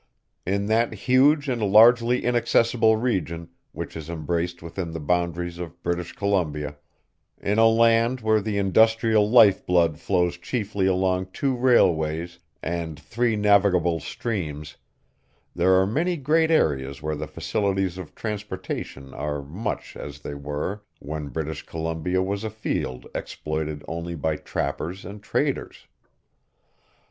In 0.47 0.65
that 0.65 0.91
huge 0.93 1.47
and 1.47 1.61
largely 1.61 2.25
inaccessible 2.25 2.95
region 2.95 3.49
which 3.71 3.95
is 3.95 4.09
embraced 4.09 4.63
within 4.63 4.89
the 4.93 4.99
boundaries 4.99 5.59
of 5.59 5.83
British 5.83 6.11
Columbia, 6.13 6.77
in 7.39 7.59
a 7.59 7.67
land 7.69 8.19
where 8.21 8.41
the 8.41 8.57
industrial 8.57 9.29
life 9.29 9.63
blood 9.63 9.99
flows 9.99 10.39
chiefly 10.39 10.87
along 10.87 11.27
two 11.33 11.55
railways 11.55 12.39
and 12.63 12.99
three 12.99 13.35
navigable 13.35 13.99
streams, 13.99 14.75
there 15.55 15.75
are 15.75 15.85
many 15.85 16.17
great 16.17 16.49
areas 16.49 17.03
where 17.03 17.15
the 17.15 17.27
facilities 17.27 17.99
of 17.99 18.15
transportation 18.15 19.13
are 19.13 19.43
much 19.43 19.95
as 19.95 20.21
they 20.21 20.33
were 20.33 20.81
when 20.99 21.27
British 21.27 21.63
Columbia 21.67 22.23
was 22.23 22.43
a 22.43 22.49
field 22.49 23.05
exploited 23.13 23.83
only 23.87 24.15
by 24.15 24.35
trappers 24.35 25.05
and 25.05 25.21
traders. 25.21 25.85